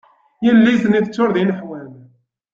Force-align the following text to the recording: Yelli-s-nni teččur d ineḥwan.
Yelli-s-nni 0.45 1.01
teččur 1.05 1.29
d 1.35 1.37
ineḥwan. 1.41 1.91